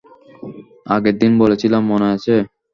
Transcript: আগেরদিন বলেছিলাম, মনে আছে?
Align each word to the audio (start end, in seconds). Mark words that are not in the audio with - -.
আগেরদিন 0.87 1.31
বলেছিলাম, 1.41 1.81
মনে 1.91 2.07
আছে? 2.15 2.35